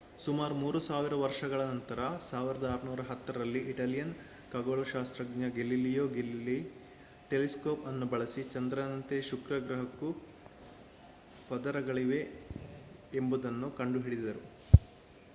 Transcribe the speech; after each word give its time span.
ಸುಮಾರು 0.23 0.53
3 0.59 0.79
ಸಾವಿರ 0.83 1.15
ವರ್ಷಗಳ 1.23 1.59
ನಂತರ 1.71 1.99
1610 2.21 3.35
ರಲ್ಲಿ 3.37 3.61
ಇಟಾಲಿಯನ್ 3.71 4.13
ಖಗೋಳಶಾಸ್ತ್ರಜ್ಞ 4.53 5.49
ಗೆಲಿಲಿಯೋ 5.57 6.05
ಗೆಲಿಲೈ 6.15 6.57
ಟೆಲಿಸ್ಕೋಪ್ 7.31 7.85
ಅನ್ನು 7.91 8.07
ಬಳಸಿ 8.13 8.43
ಚಂದ್ರನಂತೆಯೇ 8.55 9.27
ಶುಕ್ರ 9.29 9.59
ಗ್ರಹಕ್ಕೂ 9.67 10.09
ಪದರಗಳಿವೆ 11.51 12.21
ಎಂಬುದನ್ನು 13.21 13.69
ಕಂಡುಕೊಂಡರು 13.81 14.43